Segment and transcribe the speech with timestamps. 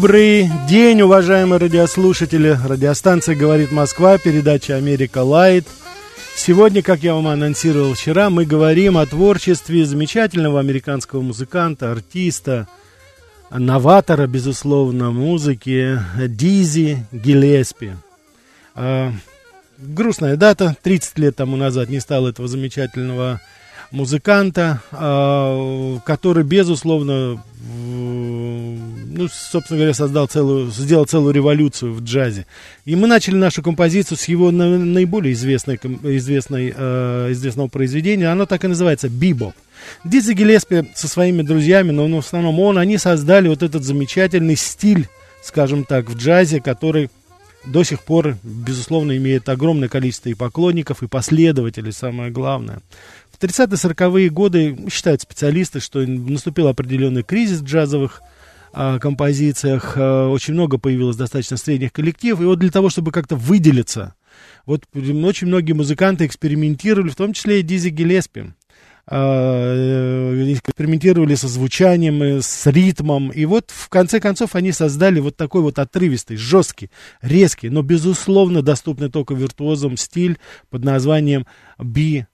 [0.00, 2.58] Добрый день, уважаемые радиослушатели.
[2.64, 5.66] Радиостанция «Говорит Москва», передача «Америка Лайт».
[6.34, 12.66] Сегодня, как я вам анонсировал вчера, мы говорим о творчестве замечательного американского музыканта, артиста,
[13.50, 17.90] новатора, безусловно, музыки Дизи Гиллеспи.
[18.74, 19.12] А,
[19.76, 23.42] грустная дата, 30 лет тому назад не стало этого замечательного
[23.90, 27.42] музыканта, а, который, безусловно,
[29.20, 32.46] ну, собственно говоря, создал целую, сделал целую революцию в джазе.
[32.86, 38.28] И мы начали нашу композицию с его наиболее известной, известной, э, известного произведения.
[38.28, 39.54] Оно так и называется «Бибоп».
[40.04, 45.08] Дизи Гелеспи со своими друзьями, но в основном он, они создали вот этот замечательный стиль,
[45.42, 47.10] скажем так, в джазе, который
[47.64, 52.80] до сих пор, безусловно, имеет огромное количество и поклонников, и последователей, самое главное.
[53.30, 58.22] В 30-40-е годы считают специалисты, что наступил определенный кризис джазовых
[58.72, 59.96] а, композициях.
[59.96, 62.40] Очень много появилось достаточно средних коллективов.
[62.40, 64.14] И вот для того, чтобы как-то выделиться,
[64.66, 68.52] вот очень многие музыканты экспериментировали, в том числе и Дизи Гелеспи.
[69.12, 69.74] А,
[70.36, 73.30] э, экспериментировали со звучанием, э, с ритмом.
[73.30, 78.62] И вот в конце концов они создали вот такой вот отрывистый, жесткий, резкий, но безусловно
[78.62, 80.38] доступный только виртуозам стиль
[80.68, 81.44] под названием
[81.76, 82.26] Би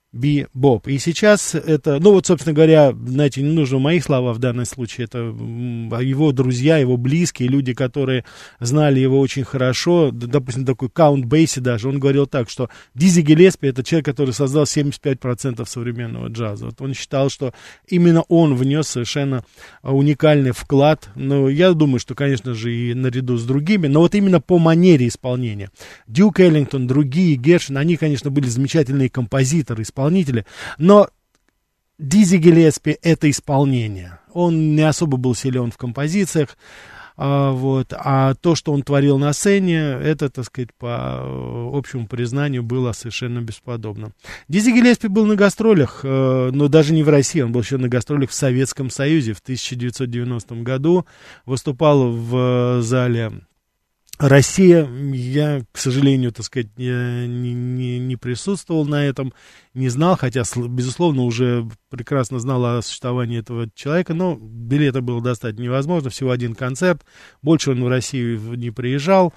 [0.55, 0.89] Боб.
[0.89, 5.05] И сейчас это, ну вот, собственно говоря, знаете, не нужно мои слова в данном случае,
[5.05, 8.25] это его друзья, его близкие, люди, которые
[8.61, 13.69] знали его очень хорошо, допустим, такой Каунт Бейси даже, он говорил так, что Дизи Гелеспи
[13.69, 16.67] это человек, который создал 75% современного джаза.
[16.67, 17.53] Вот он считал, что
[17.87, 19.45] именно он внес совершенно
[19.83, 24.41] уникальный вклад, но я думаю, что, конечно же, и наряду с другими, но вот именно
[24.41, 25.71] по манере исполнения.
[26.07, 30.47] Дюк Эллингтон, другие, Гершин, они, конечно, были замечательные композиторы, исполнители, исполнители,
[30.79, 31.09] но
[31.99, 34.19] Дизи Гелеспи это исполнение.
[34.33, 36.57] Он не особо был силен в композициях,
[37.19, 41.23] а, вот, а то, что он творил на сцене, это, так сказать, по
[41.73, 44.13] общему признанию было совершенно бесподобно.
[44.49, 47.89] Дизи Гелеспи был на гастролях, э, но даже не в России, он был еще на
[47.89, 51.07] гастролях в Советском Союзе в 1990 году,
[51.47, 53.33] выступал в зале
[54.19, 59.35] Россия, я, к сожалению, так сказать, не, не, не присутствовал на этом,
[59.75, 65.59] не знал, хотя, безусловно, уже прекрасно знал о существовании этого человека, но билета было достать
[65.59, 67.05] невозможно, всего один концерт,
[67.43, 69.35] больше он в Россию не приезжал,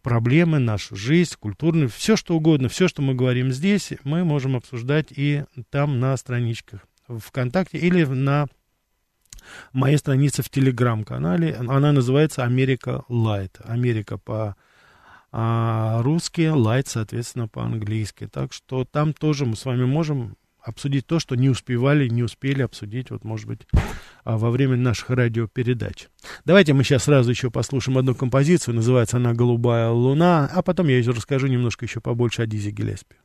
[0.08, 5.08] проблемы, нашу жизнь, культурную, все что угодно, все, что мы говорим здесь, мы можем обсуждать
[5.12, 8.48] и там на страничках ВКонтакте или на
[9.74, 11.56] моей странице в Телеграм-канале.
[11.56, 13.60] Она называется Америка Light.
[13.66, 14.56] Америка по
[15.34, 18.30] а, русски, Light, соответственно, по-английски.
[18.32, 22.62] Так что там тоже мы с вами можем обсудить то, что не успевали, не успели
[22.62, 23.62] обсудить, вот, может быть,
[24.24, 26.08] а, во время наших радиопередач.
[26.44, 31.02] Давайте мы сейчас сразу еще послушаем одну композицию, называется она «Голубая луна», а потом я
[31.12, 33.16] расскажу немножко еще побольше о Диззи Гиллеспи.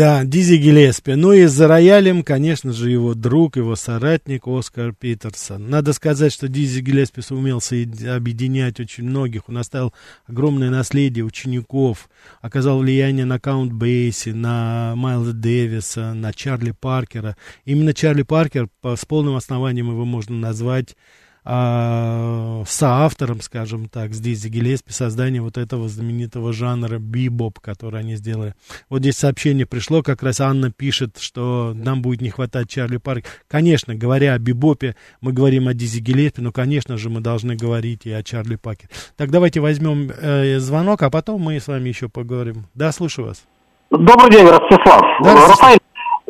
[0.00, 1.12] Да, Дизи Гелеспи.
[1.12, 5.68] Ну и за роялем, конечно же, его друг, его соратник Оскар Питерсон.
[5.68, 9.50] Надо сказать, что Дизи Гелеспи сумел объединять очень многих.
[9.50, 9.92] Он оставил
[10.24, 12.08] огромное наследие учеников,
[12.40, 17.36] оказал влияние на Каунт Бейси, на Майлза Дэвиса, на Чарли Паркера.
[17.66, 20.96] Именно Чарли Паркер, с полным основанием его можно назвать
[21.44, 28.16] а, соавтором, скажем так, с Дизи Гелеспи создания вот этого знаменитого жанра бибоп, который они
[28.16, 28.54] сделали.
[28.88, 33.24] Вот здесь сообщение пришло, как раз Анна пишет, что нам будет не хватать Чарли Парк.
[33.48, 38.06] Конечно, говоря о бибопе, мы говорим о Дизи Гелеспи, но, конечно же, мы должны говорить
[38.06, 38.88] и о Чарли Паке.
[39.16, 42.66] Так давайте возьмем э, звонок, а потом мы с вами еще поговорим.
[42.74, 43.44] Да, слушаю вас.
[43.90, 45.02] Добрый день, Ростислав.
[45.24, 45.78] Да, Рафаэль,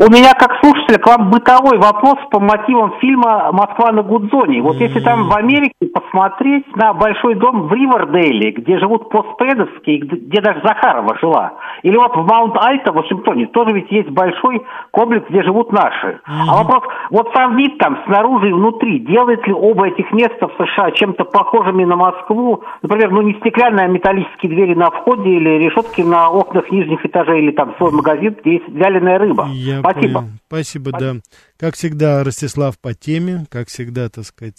[0.00, 4.62] у меня как слушателя к вам бытовой вопрос по мотивам фильма «Москва на Гудзоне».
[4.62, 10.40] Вот если там в Америке посмотреть на большой дом в Ривердейле, где живут постпредовские, где
[10.40, 11.52] даже Захарова жила,
[11.82, 16.20] или вот в Маунт-Альто в Вашингтоне, тоже ведь есть большой комплекс, где живут наши.
[16.24, 20.64] А вопрос, вот сам вид там снаружи и внутри, делает ли оба этих места в
[20.64, 22.62] США чем-то похожими на Москву?
[22.80, 27.42] Например, ну не стеклянные, а металлические двери на входе или решетки на окнах нижних этажей
[27.42, 29.46] или там свой магазин, где есть вяленая рыба.
[29.50, 30.20] Я Спасибо.
[30.20, 30.30] Понял.
[30.46, 31.16] Спасибо, да.
[31.58, 34.56] Как всегда, Ростислав по теме, как всегда, так сказать,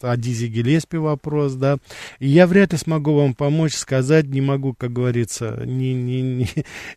[0.00, 1.78] о Дизе Гелеспи вопрос, да.
[2.20, 6.48] И я вряд ли смогу вам помочь, сказать, не могу, как говорится, не, не, не.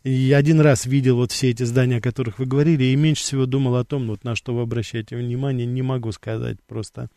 [0.04, 3.46] Я один раз видел вот все эти здания, о которых вы говорили, и меньше всего
[3.46, 7.08] думал о том, вот на что вы обращаете внимание, не могу сказать просто.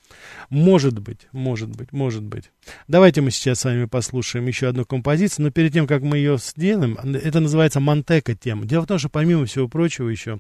[0.50, 2.52] Может быть, может быть, может быть.
[2.88, 6.38] Давайте мы сейчас с вами послушаем еще одну композицию, но перед тем, как мы ее
[6.40, 8.66] сделаем, это называется Монтека тема.
[8.66, 10.40] Дело в том, что помимо всего прочего еще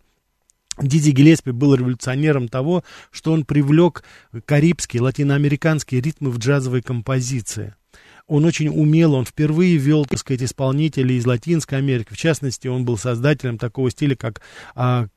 [0.81, 4.03] Диди Гелеспи был революционером того, что он привлек
[4.45, 7.73] карибские, латиноамериканские ритмы в джазовой композиции.
[8.27, 12.11] Он очень умел, он впервые вел, так сказать, исполнителей из Латинской Америки.
[12.11, 14.41] В частности, он был создателем такого стиля, как
[14.73, 15.07] а,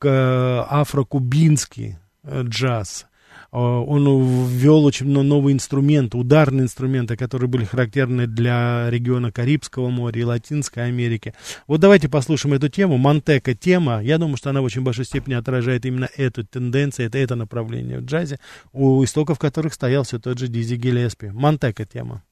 [0.68, 3.06] афрокубинский э, джаз.
[3.50, 10.20] А, он ввел очень новые инструменты, ударные инструменты, которые были характерны для региона Карибского моря
[10.20, 11.34] и Латинской Америки.
[11.66, 12.98] Вот давайте послушаем эту тему.
[12.98, 14.02] Монтека тема.
[14.02, 18.00] Я думаю, что она в очень большой степени отражает именно эту тенденцию, это, это направление
[18.00, 18.38] в джазе,
[18.72, 21.28] у истоков которых стоял все тот же Дизи Гелеспи.
[21.28, 22.22] Монтека тема.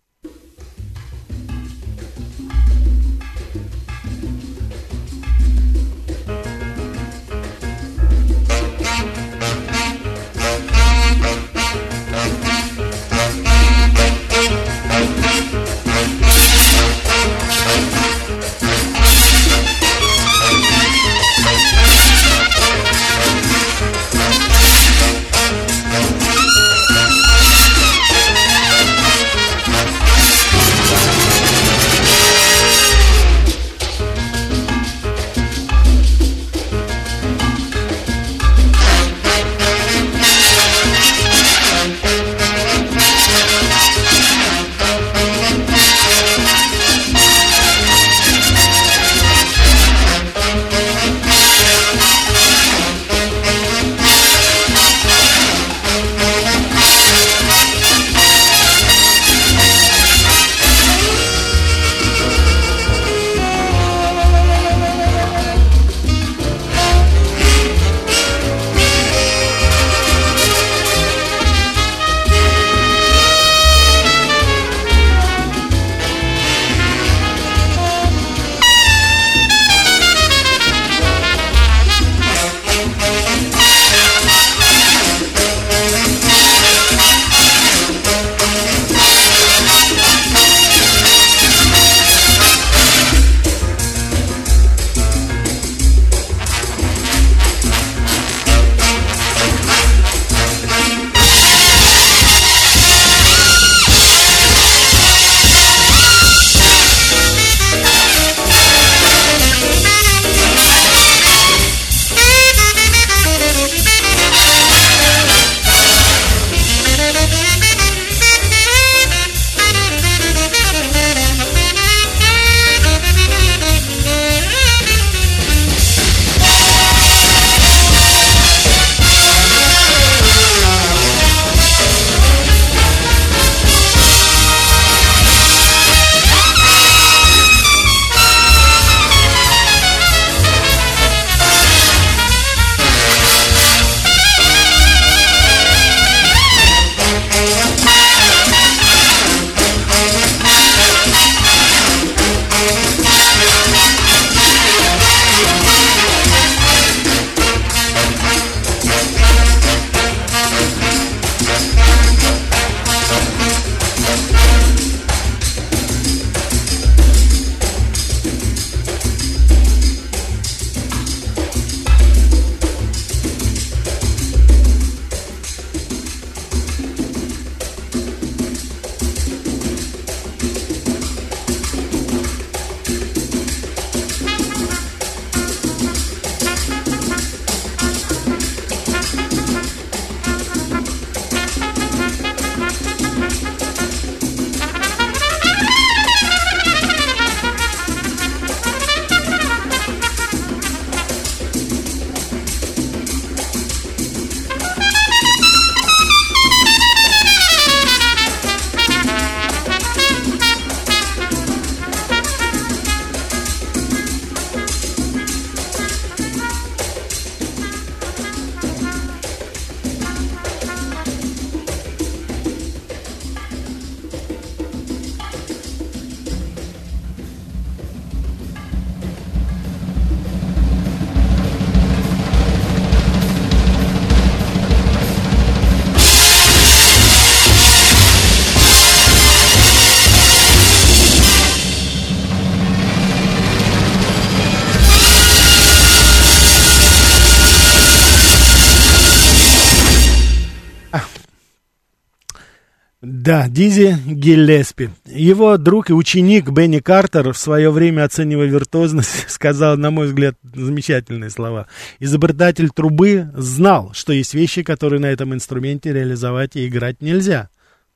[253.57, 254.90] Дизи Гиллеспи.
[255.07, 260.35] Его друг и ученик Бенни Картер в свое время, оценивая виртуозность, сказал, на мой взгляд,
[260.55, 261.66] замечательные слова.
[261.99, 267.49] Изобретатель трубы знал, что есть вещи, которые на этом инструменте реализовать и играть нельзя.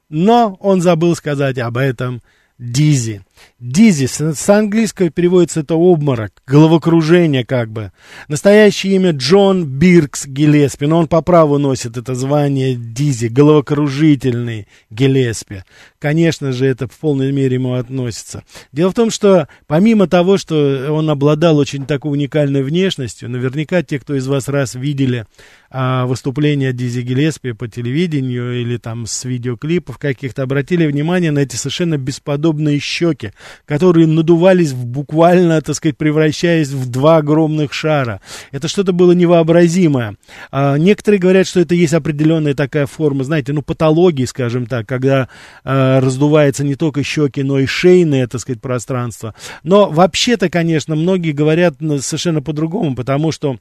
[0.08, 2.22] Но он забыл сказать об этом
[2.60, 3.22] Дизи.
[3.58, 7.90] Дизи, с английского переводится это обморок, головокружение как бы.
[8.28, 15.62] Настоящее имя Джон Биркс Гелеспи, но он по праву носит это звание Дизи, головокружительный Гелеспи.
[15.98, 18.44] Конечно же, это в полной мере ему относится.
[18.72, 23.98] Дело в том, что помимо того, что он обладал очень такой уникальной внешностью, наверняка те,
[23.98, 25.26] кто из вас раз видели
[25.70, 31.56] а, выступления Дизи Гелеспи по телевидению или там с видеоклипов каких-то, обратили внимание на эти
[31.56, 33.32] совершенно бесподобные щеки,
[33.64, 38.20] которые надувались в буквально, так сказать, превращаясь в два огромных шара.
[38.52, 40.16] Это что-то было невообразимое.
[40.50, 45.28] А, некоторые говорят, что это есть определенная такая форма, знаете, ну, патологии, скажем так, когда
[45.64, 49.34] а, раздувается не только щеки, но и шейное, так сказать, пространство.
[49.62, 53.58] Но вообще-то, конечно, многие говорят совершенно по-другому, потому что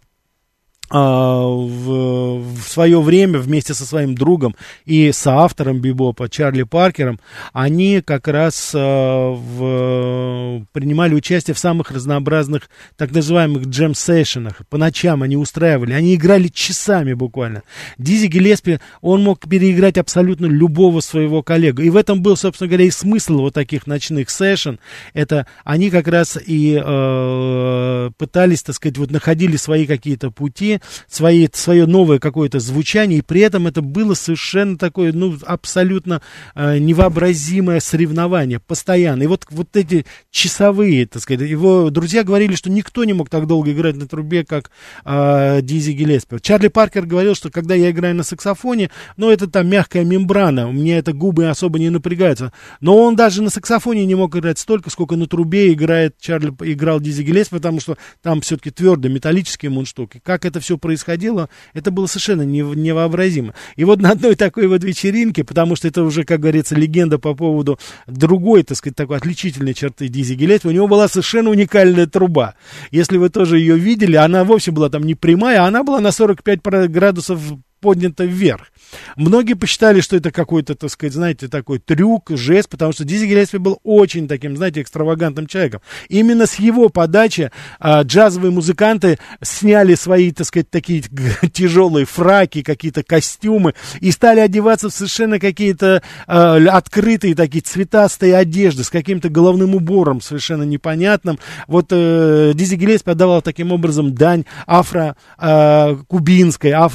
[0.97, 7.19] в, в свое время вместе со своим другом и соавтором Бибопа Чарли Паркером
[7.53, 14.61] они как раз а, в, принимали участие в самых разнообразных так называемых джем-сессионах.
[14.69, 17.63] По ночам они устраивали, они играли часами буквально.
[17.97, 21.81] Дизи Гелеспи, он мог переиграть абсолютно любого своего коллегу.
[21.81, 24.79] И в этом был, собственно говоря, и смысл вот таких ночных сессион.
[25.13, 31.47] Это они как раз и э, пытались, так сказать, вот находили свои какие-то пути, свои,
[31.53, 36.21] свое новое какое-то звучание, и при этом это было совершенно такое, ну, абсолютно
[36.55, 39.23] э, невообразимое соревнование, постоянно.
[39.23, 43.47] И вот, вот эти часовые, так сказать, его друзья говорили, что никто не мог так
[43.47, 44.71] долго играть на трубе, как
[45.05, 46.37] э, Дизи Гелеспи.
[46.41, 50.71] Чарли Паркер говорил, что когда я играю на саксофоне, ну, это там мягкая мембрана, у
[50.71, 52.51] меня это губы особо не напрягаются.
[52.81, 56.99] Но он даже на саксофоне не мог играть столько, сколько на трубе играет Чарли, играл
[56.99, 60.21] Дизи Гелеспи, потому что там все-таки твердые металлические мундштуки.
[60.23, 63.55] Как это все все происходило, это было совершенно невообразимо.
[63.75, 67.33] И вот на одной такой вот вечеринке, потому что это уже, как говорится, легенда по
[67.33, 72.53] поводу другой, так сказать, такой отличительной черты Дизи Гиллеспи, у него была совершенно уникальная труба.
[72.91, 76.11] Если вы тоже ее видели, она вовсе была там не прямая, а она была на
[76.11, 77.41] 45 градусов
[77.79, 78.71] поднята вверх.
[79.15, 83.57] Многие посчитали, что это какой-то, так сказать, знаете, такой трюк, жест, потому что Дизи Гиллеспи
[83.57, 85.81] был очень таким, знаете, экстравагантным человеком.
[86.07, 91.01] Именно с его подачи а, джазовые музыканты сняли свои, так сказать, такие
[91.53, 98.83] тяжелые фраки, какие-то костюмы и стали одеваться в совершенно какие-то а, открытые такие цветастые одежды
[98.83, 101.39] с каким-то головным убором совершенно непонятным.
[101.67, 106.85] Вот э, Дизи Гиллеспи отдавал таким образом дань афро-кубинской, а,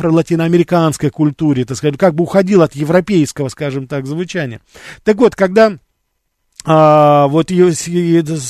[0.75, 4.61] афро-латиноамериканской культуре, так сказать, как бы уходил от европейского, скажем так, звучания.
[5.03, 5.79] Так вот, когда
[6.67, 7.73] а, вот ее,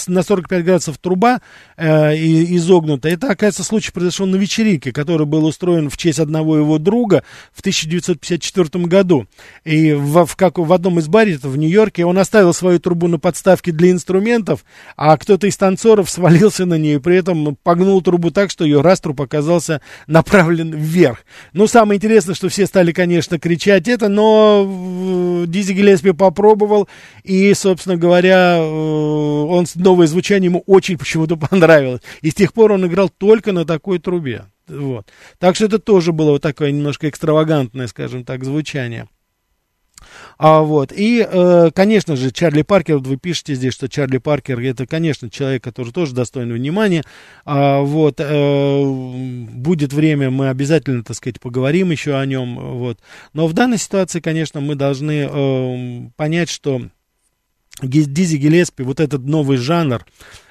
[0.06, 1.40] на 45 градусов труба
[1.76, 3.08] э, изогнута.
[3.08, 7.60] Это, оказывается, случай произошел на вечеринке, который был устроен в честь одного его друга в
[7.60, 9.26] 1954 году.
[9.64, 13.18] И в, в, как, в одном из баров в Нью-Йорке он оставил свою трубу на
[13.18, 14.64] подставке для инструментов,
[14.96, 18.80] а кто-то из танцоров свалился на нее и при этом погнул трубу так, что ее
[18.80, 21.24] раструб оказался направлен вверх.
[21.52, 26.88] Ну, самое интересное, что все стали, конечно, кричать это, но Дизи Гиллеспи попробовал
[27.22, 32.02] и, собственно говоря, э, он новое звучание ему очень почему-то понравилось.
[32.20, 34.44] И с тех пор он играл только на такой трубе.
[34.68, 35.06] Вот.
[35.38, 39.08] Так что это тоже было вот такое немножко экстравагантное, скажем так, звучание.
[40.38, 40.92] А, вот.
[40.92, 45.64] И, э, конечно же, Чарли Паркер, вы пишете здесь, что Чарли Паркер, это, конечно, человек,
[45.64, 47.04] который тоже достоин внимания.
[47.44, 48.16] А, вот.
[48.18, 52.56] Э, будет время, мы обязательно, так сказать, поговорим еще о нем.
[52.78, 52.98] Вот.
[53.32, 56.82] Но в данной ситуации, конечно, мы должны э, понять, что
[57.82, 60.04] Дизи Гелеспи, вот этот новый жанр,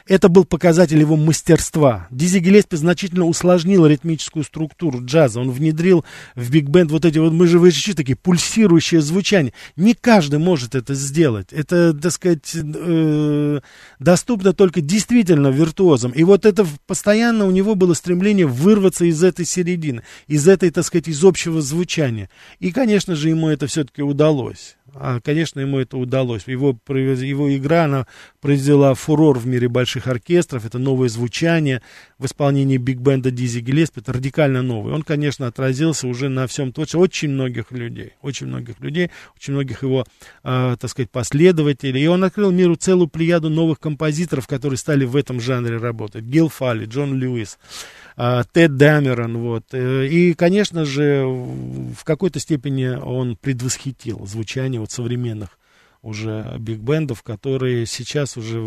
[0.05, 2.07] это был показатель его мастерства.
[2.11, 5.39] Дизи Гелеспи значительно усложнил ритмическую структуру джаза.
[5.39, 6.03] Он внедрил
[6.35, 9.53] в биг-бенд вот эти вот, мы же выучили такие пульсирующие звучания.
[9.77, 11.53] Не каждый может это сделать.
[11.53, 13.61] Это, так сказать, э,
[13.99, 16.11] доступно только действительно виртуозам.
[16.11, 20.83] И вот это постоянно у него было стремление вырваться из этой середины, из этой, так
[20.83, 22.29] сказать, из общего звучания.
[22.59, 24.75] И, конечно же, ему это все-таки удалось.
[24.95, 26.43] А, конечно, ему это удалось.
[26.47, 28.07] Его, его игра, она
[28.41, 31.81] произвела фурор в мире больших оркестров, это новое звучание
[32.19, 34.93] в исполнении биг-бенда Дизи Гиллеспи, это радикально новый.
[34.93, 39.81] Он, конечно, отразился уже на всем творчестве очень многих людей, очень многих людей, очень многих
[39.81, 40.05] его,
[40.43, 42.03] э, так сказать, последователей.
[42.03, 46.23] И он открыл миру целую плеяду новых композиторов, которые стали в этом жанре работать.
[46.23, 47.57] Гил Фалли, Джон Льюис,
[48.15, 49.65] Тед Дамерон, вот.
[49.71, 55.57] Э, и, конечно же, в какой-то степени он предвосхитил звучание вот современных
[56.03, 58.59] уже биг-бендов, которые сейчас уже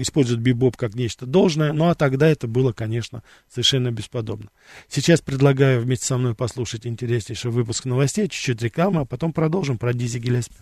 [0.00, 4.50] используют бибоп как нечто должное, ну а тогда это было, конечно, совершенно бесподобно.
[4.88, 9.94] Сейчас предлагаю вместе со мной послушать интереснейший выпуск новостей, чуть-чуть рекламы, а потом продолжим про
[9.94, 10.54] Дизи Гиллеспи.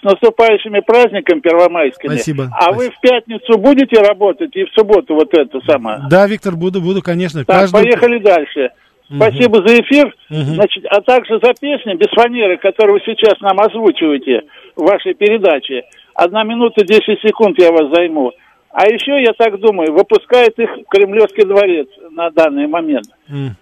[0.00, 2.14] с наступающими праздниками первомайскими.
[2.14, 2.48] Спасибо.
[2.52, 2.76] А Спасибо.
[2.78, 6.00] вы в пятницу будете работать и в субботу вот это самое?
[6.10, 7.44] Да, Виктор, буду, буду, конечно.
[7.44, 8.70] Так, Каждую- поехали дальше.
[9.14, 10.54] Спасибо за эфир, Мгм.
[10.56, 14.42] значит, а также за песни без фанеры, которые вы сейчас нам озвучиваете
[14.76, 15.84] в вашей передаче.
[16.14, 18.32] Одна минута 10 секунд я вас займу.
[18.70, 23.06] А еще, я так думаю, выпускает их Кремлевский дворец на данный момент.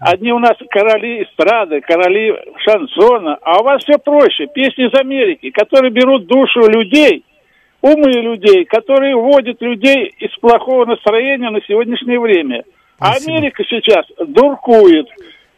[0.01, 4.47] Одни у нас короли эстрады, короли шансона, а у вас все проще.
[4.47, 7.25] Песни из Америки, которые берут душу людей,
[7.83, 12.64] умы людей, которые вводят людей из плохого настроения на сегодняшнее время.
[12.99, 13.12] А.
[13.12, 15.07] Америка сейчас дуркует.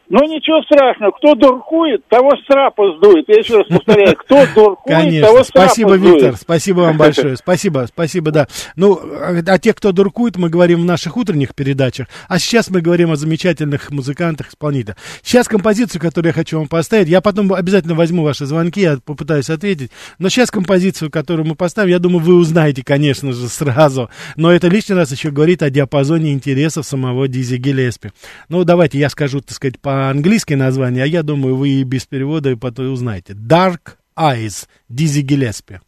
[0.09, 3.25] Ну ничего страшного, кто дуркует, того страпа сдует.
[3.29, 5.27] Я еще раз повторяю, кто дуркует, Конечно.
[5.27, 6.15] того страпа Спасибо, сдует.
[6.15, 6.35] Виктор.
[6.35, 7.37] Спасибо вам большое.
[7.37, 8.47] Спасибо, спасибо, да.
[8.75, 8.99] Ну,
[9.45, 12.07] о тех, кто дуркует, мы говорим в наших утренних передачах.
[12.27, 14.97] А сейчас мы говорим о замечательных музыкантах, исполнителях.
[15.21, 19.51] Сейчас композицию, которую я хочу вам поставить, я потом обязательно возьму ваши звонки, я попытаюсь
[19.51, 19.91] ответить.
[20.17, 24.09] Но сейчас композицию, которую мы поставим, я думаю, вы узнаете, конечно же, сразу.
[24.35, 28.09] Но это лишний раз еще говорит о диапазоне интересов самого Дизи Гиллеспи.
[28.47, 32.49] Ну, давайте я скажу, так сказать, по-английски название, а я думаю, вы и без перевода
[32.49, 33.33] и потом узнаете.
[33.33, 35.81] Dark Eyes, Дизи Гиллеспи.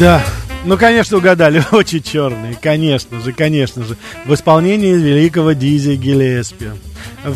[0.00, 0.24] Да,
[0.64, 1.62] ну, конечно, угадали.
[1.72, 3.98] Очень черные, конечно же, конечно же.
[4.24, 6.68] В исполнении великого Дизи Гиллеспи.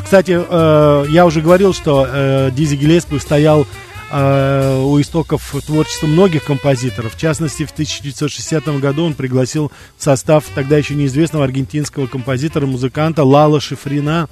[0.02, 3.66] Кстати, э, я уже говорил, что э, Дизи Гиллеспи стоял
[4.10, 7.14] э, у истоков творчества многих композиторов.
[7.14, 13.60] В частности, в 1960 году он пригласил в состав тогда еще неизвестного аргентинского композитора-музыканта Лала
[13.60, 14.26] Шифрина.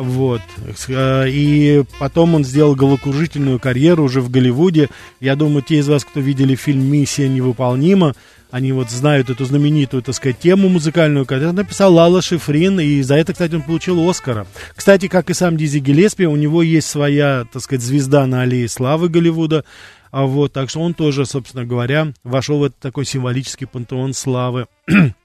[0.00, 0.40] Вот.
[0.88, 4.88] И потом он сделал головокружительную карьеру уже в Голливуде.
[5.20, 8.14] Я думаю, те из вас, кто видели фильм «Миссия невыполнима»,
[8.50, 13.14] они вот знают эту знаменитую, так сказать, тему музыкальную, которую написал Лала Шифрин, и за
[13.14, 14.46] это, кстати, он получил Оскара.
[14.74, 18.68] Кстати, как и сам Дизи Гелеспи, у него есть своя, так сказать, звезда на аллее
[18.68, 19.64] славы Голливуда,
[20.10, 24.66] а вот, так что он тоже, собственно говоря, вошел в этот такой символический пантеон славы.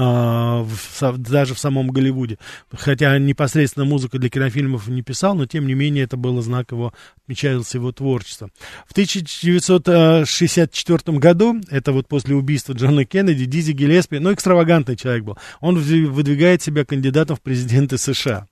[0.00, 0.64] А,
[1.16, 2.38] даже в самом Голливуде.
[2.72, 6.94] Хотя непосредственно музыку для кинофильмов не писал, но тем не менее это было знак его,
[7.24, 8.48] отмечалось его творчество.
[8.86, 15.36] В 1964 году, это вот после убийства Джона Кеннеди, Дизи Гелеспи, ну, экстравагантный человек был,
[15.60, 18.46] он выдвигает себя кандидатом в президенты США.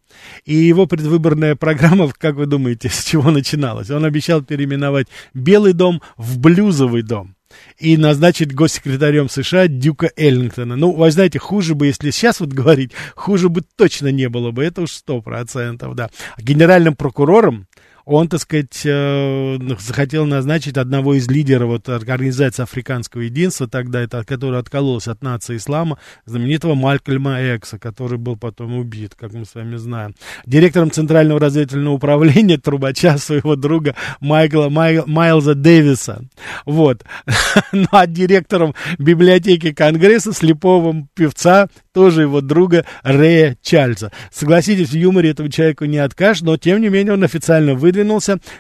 [0.47, 3.89] И его предвыборная программа, как вы думаете, с чего начиналась?
[3.91, 7.36] Он обещал переименовать Белый дом в Блюзовый дом
[7.79, 10.77] и назначить госсекретарем США Дюка Эллингтона.
[10.77, 14.65] Ну, вы знаете, хуже бы, если сейчас вот говорить, хуже бы точно не было бы,
[14.65, 16.11] это уж сто процентов, да.
[16.39, 17.67] Генеральным прокурором
[18.07, 24.23] он, так сказать, э, захотел назначить одного из лидеров вот, организации Африканского единства, тогда это,
[24.25, 29.57] который откололся от нации ислама, знаменитого Малькольма Экса, который был потом убит, как мы с
[29.57, 30.15] вами знаем.
[30.47, 36.23] Директором Центрального разведывательного управления трубача своего друга Майкла, Май, Майлза Дэвиса.
[36.65, 37.05] Вот.
[37.73, 44.13] ну, а директором библиотеки Конгресса слепого певца тоже его друга Рэя Чарльза.
[44.31, 47.96] Согласитесь, в юморе этого человека не откажешь, но тем не менее он официально выдвинулся.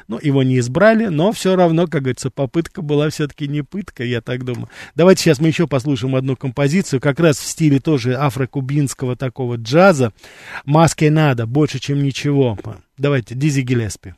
[0.08, 4.20] Ну, его не избрали, но все равно, как говорится, попытка была все-таки не пытка, я
[4.20, 4.68] так думаю.
[4.94, 10.12] Давайте сейчас мы еще послушаем одну композицию, как раз в стиле тоже афрокубинского такого джаза.
[10.64, 12.58] «Маске надо, больше, чем ничего».
[12.98, 14.14] Давайте, Дизи Гелеспи.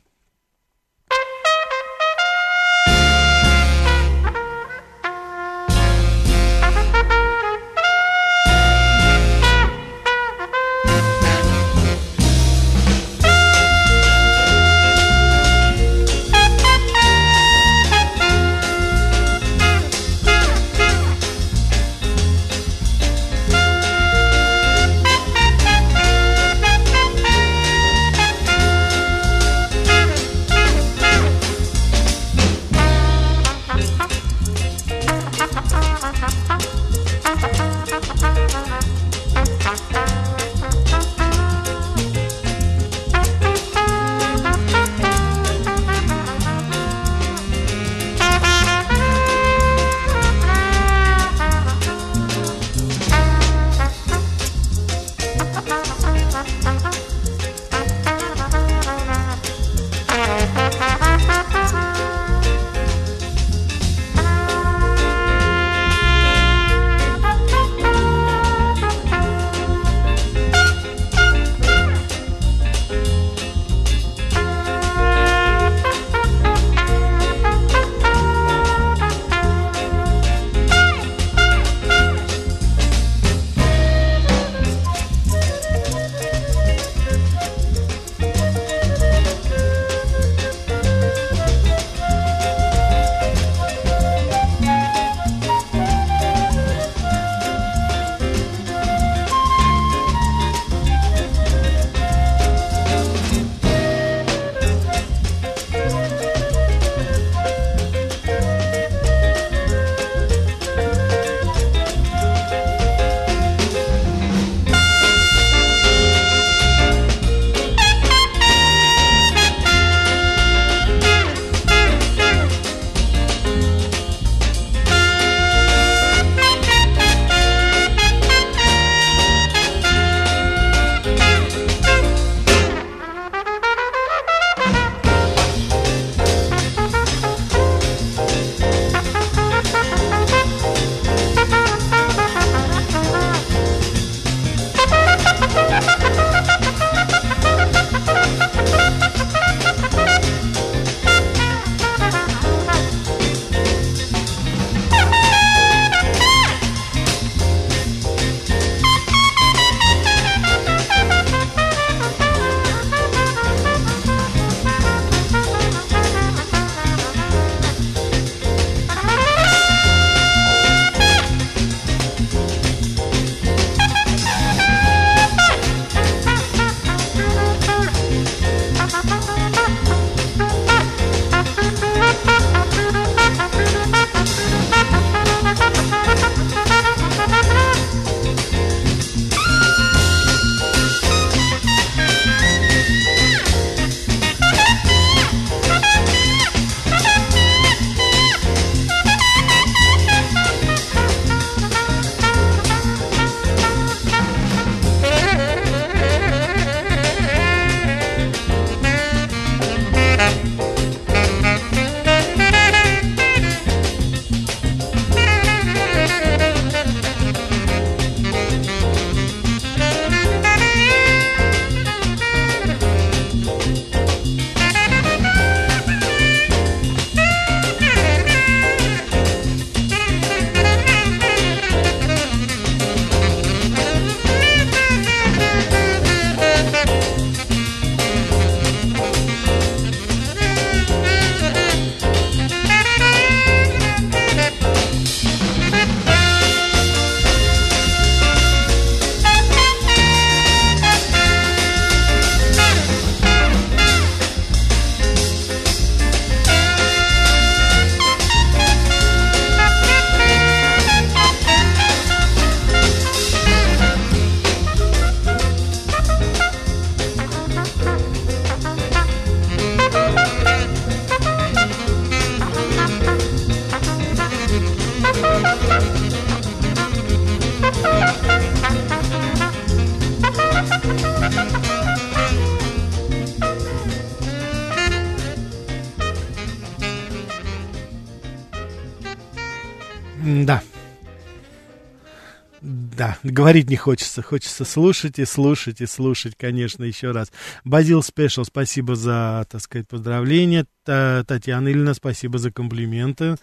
[293.23, 297.31] Говорить не хочется, хочется слушать и слушать и слушать, конечно, еще раз.
[297.63, 300.65] Базил Спешл, спасибо за, так сказать, поздравления.
[300.83, 303.35] Татьяна Ильина, спасибо за комплименты.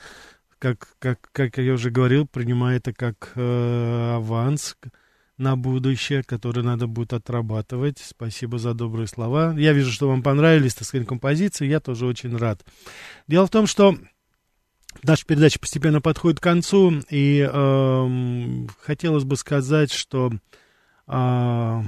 [0.58, 4.76] Как, как, как я уже говорил, принимаю это как э, аванс
[5.36, 7.98] на будущее, который надо будет отрабатывать.
[7.98, 9.54] Спасибо за добрые слова.
[9.56, 11.66] Я вижу, что вам понравились, так сказать, композиции.
[11.66, 12.64] Я тоже очень рад.
[13.28, 13.96] Дело в том, что
[15.02, 20.32] Наша передача постепенно подходит к концу, и э, хотелось бы сказать, что
[21.06, 21.82] э,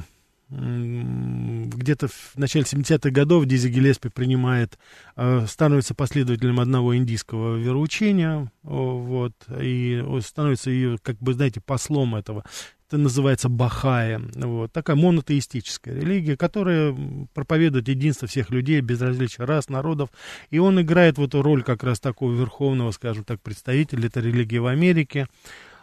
[0.50, 4.78] где-то в начале 70-х годов Дизи Гелеспи принимает,
[5.16, 12.44] э, становится последователем одного индийского вероучения, вот, и становится ее, как бы, знаете, послом этого
[12.88, 14.20] это называется Бахая.
[14.34, 14.72] Вот.
[14.72, 16.96] Такая монотеистическая религия, которая
[17.34, 20.08] проповедует единство всех людей, без различия рас, народов.
[20.48, 24.56] И он играет в эту роль как раз такого верховного, скажем так, представителя этой религии
[24.56, 25.28] в Америке.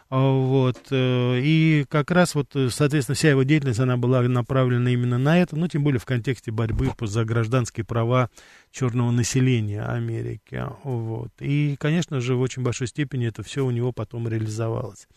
[0.08, 4.90] А, вот, э, и как раз вот, э, соответственно, вся его деятельность, она была направлена
[4.90, 8.30] именно на это, ну, тем более в контексте борьбы за гражданские права
[8.70, 10.64] черного населения Америки.
[10.84, 11.30] Вот.
[11.40, 15.08] И, конечно же, в очень большой степени это все у него потом реализовалось.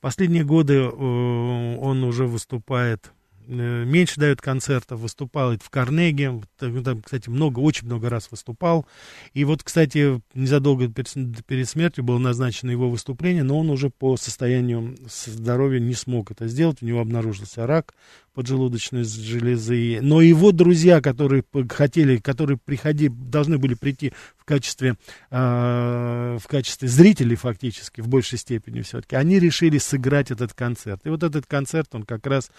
[0.00, 3.12] Последние годы э, он уже выступает
[3.48, 8.86] меньше дает концертов, выступал в Карнеге, там, кстати, много, очень много раз выступал.
[9.32, 14.96] И вот, кстати, незадолго перед смертью было назначено его выступление, но он уже по состоянию
[15.08, 17.94] здоровья не смог это сделать, у него обнаружился рак
[18.38, 19.98] поджелудочной железы.
[20.00, 24.94] Но его друзья, которые хотели, которые приходи, должны были прийти в качестве,
[25.32, 31.00] э, в качестве зрителей фактически, в большей степени все-таки, они решили сыграть этот концерт.
[31.02, 32.52] И вот этот концерт, он как раз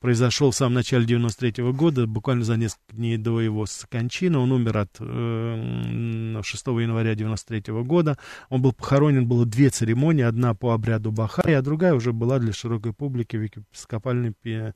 [0.00, 4.38] произошел в самом начале 93 -го года, буквально за несколько дней до его кончины.
[4.38, 8.16] Он умер от э, 6 января 93 -го года.
[8.48, 12.54] Он был похоронен, было две церемонии, одна по обряду Бахаи, а другая уже была для
[12.54, 14.74] широкой публики в епископальной церкви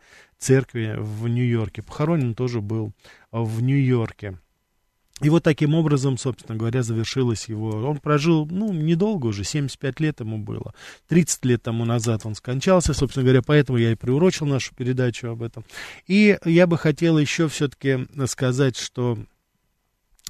[0.51, 1.83] в Нью-Йорке.
[1.83, 2.93] Похоронен он тоже был
[3.31, 4.39] в Нью-Йорке.
[5.23, 7.69] И вот таким образом, собственно говоря, завершилось его.
[7.89, 10.73] Он прожил, ну, недолго уже, 75 лет ему было.
[11.09, 15.43] 30 лет тому назад он скончался, собственно говоря, поэтому я и приурочил нашу передачу об
[15.43, 15.65] этом.
[16.07, 19.19] И я бы хотел еще все-таки сказать, что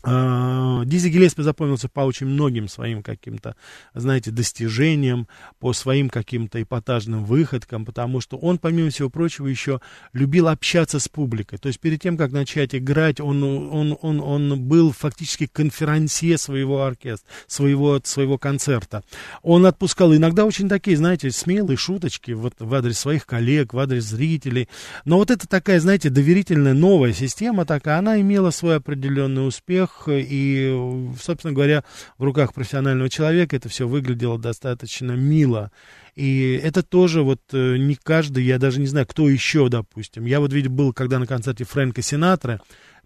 [0.02, 3.54] Дизи Гелеспи запомнился по очень многим своим каким-то,
[3.92, 5.28] знаете, достижениям,
[5.58, 9.80] по своим каким-то эпатажным выходкам, потому что он, помимо всего прочего, еще
[10.14, 11.58] любил общаться с публикой.
[11.58, 16.84] То есть перед тем, как начать играть, он, он, он, он был фактически конферансье своего
[16.84, 19.04] оркестра, своего, своего концерта.
[19.42, 24.04] Он отпускал иногда очень такие, знаете, смелые шуточки вот, в адрес своих коллег, в адрес
[24.04, 24.68] зрителей.
[25.04, 30.04] Но вот это такая, знаете, доверительная новая система такая, она имела свой определенный успех, руках,
[30.08, 31.84] и, собственно говоря,
[32.18, 35.70] в руках профессионального человека это все выглядело достаточно мило.
[36.14, 40.24] И это тоже вот э, не каждый, я даже не знаю, кто еще, допустим.
[40.24, 42.60] Я вот видел, был когда на концерте Фрэнка Синатра,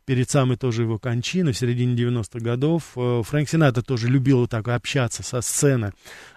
[0.06, 2.92] перед самой тоже его кончины, в середине 90-х годов.
[2.96, 5.92] Э, Фрэнк Синатра тоже любил вот так общаться со сцены,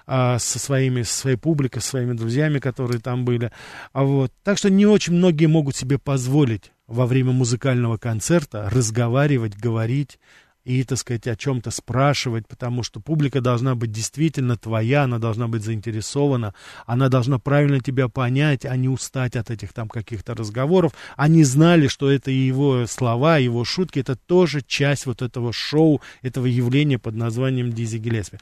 [0.06, 3.52] а, со, своими, со своей публикой, со своими друзьями, которые там были.
[3.94, 4.32] А вот.
[4.44, 10.20] Так что не очень многие могут себе позволить во время музыкального концерта разговаривать, говорить
[10.68, 15.48] и, так сказать, о чем-то спрашивать, потому что публика должна быть действительно твоя, она должна
[15.48, 16.54] быть заинтересована,
[16.86, 20.92] она должна правильно тебя понять, а не устать от этих там каких-то разговоров.
[21.16, 26.48] Они знали, что это его слова, его шутки, это тоже часть вот этого шоу, этого
[26.48, 28.38] явления под названием Дизи Гелеспи.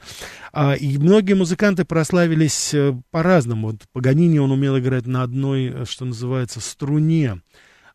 [0.52, 3.68] А, и многие музыканты прославились э, по-разному.
[3.68, 7.40] Вот Паганини он умел играть на одной, э, что называется, струне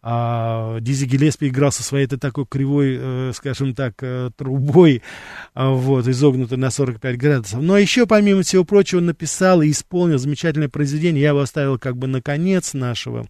[0.04, 5.04] а, Дизи Гелеспи играл со своей такой кривой, э, скажем так, э, трубой,
[5.54, 7.62] э, вот, изогнутой на 45 градусов.
[7.62, 11.22] Но еще, помимо всего прочего, написал и исполнил замечательное произведение.
[11.22, 13.28] Я его оставил как бы на конец нашего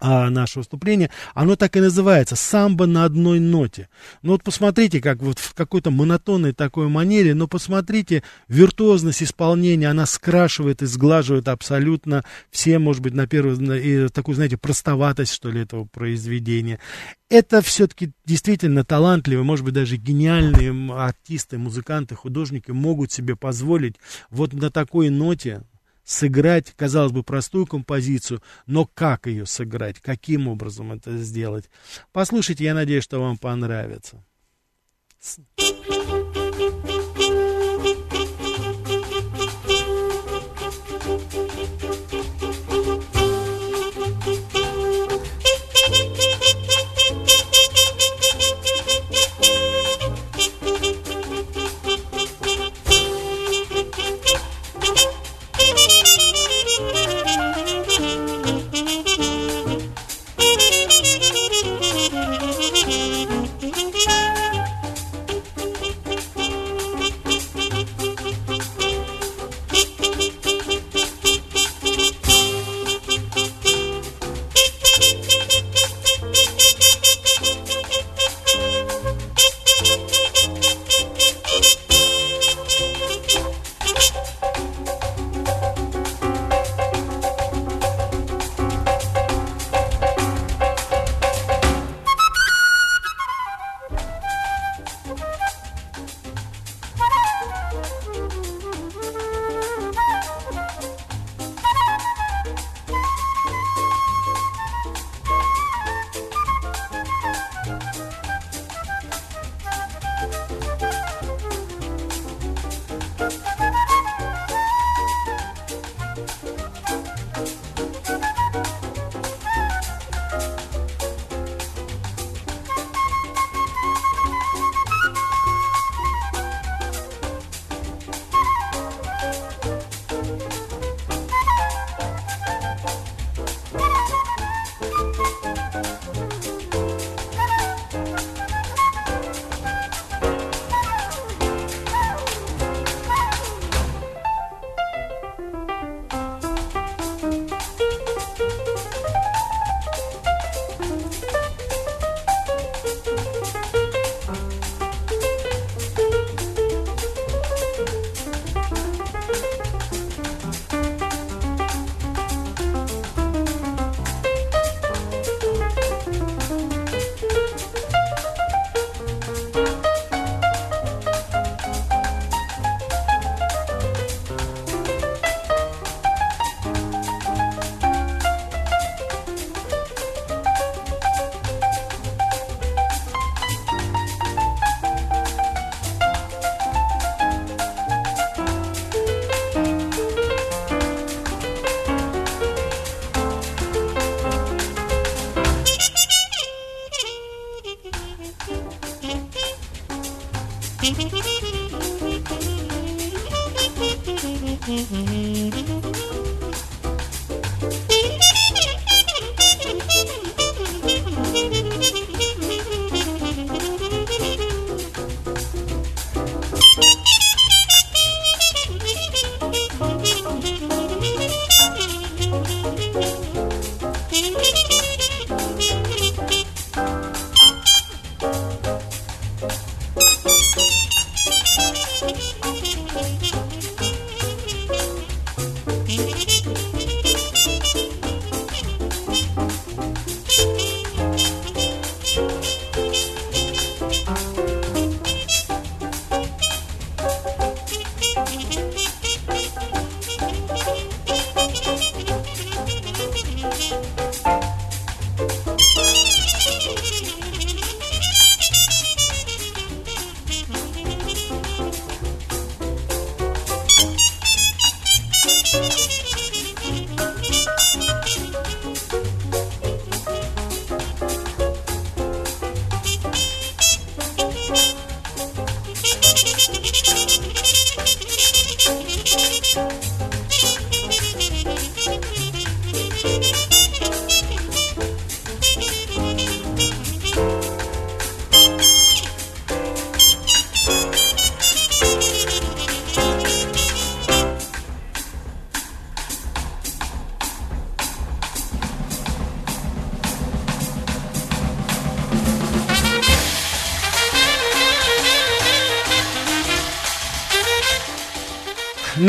[0.00, 3.88] а, наше выступление, оно так и называется «Самбо на одной ноте».
[4.22, 10.06] Ну вот посмотрите, как вот в какой-то монотонной такой манере, но посмотрите, виртуозность исполнения, она
[10.06, 15.60] скрашивает и сглаживает абсолютно все, может быть, на первый, и такую, знаете, простоватость, что ли,
[15.60, 16.80] этого произведения.
[17.28, 23.96] Это все-таки действительно талантливые, может быть, даже гениальные артисты, музыканты, художники могут себе позволить
[24.30, 25.62] вот на такой ноте
[26.10, 31.70] сыграть, казалось бы, простую композицию, но как ее сыграть, каким образом это сделать.
[32.12, 34.24] Послушайте, я надеюсь, что вам понравится.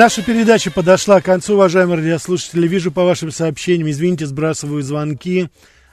[0.01, 2.67] Наша передача подошла к концу, уважаемые радиослушатели.
[2.67, 5.49] Вижу по вашим сообщениям, извините, сбрасываю звонки.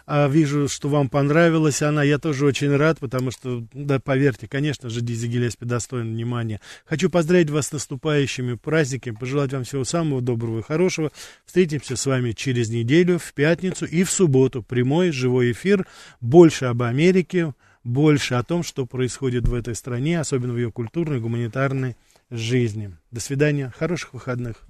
[0.07, 2.03] А, вижу, что вам понравилась она.
[2.03, 6.63] Я тоже очень рад, потому что, да, поверьте, конечно же, Дизи Гелеспи достоин внимания.
[6.87, 11.13] Хочу поздравить вас с наступающими праздниками, пожелать вам всего самого доброго и хорошего.
[11.45, 14.63] Встретимся с вами через неделю, в пятницу и в субботу.
[14.63, 15.87] Прямой, живой эфир.
[16.23, 17.53] Больше об Америке,
[17.85, 21.95] больше о том, что происходит в этой стране, особенно в ее культурной, гуманитарной
[22.31, 22.97] жизни.
[23.11, 24.68] До свидания, хороших выходных.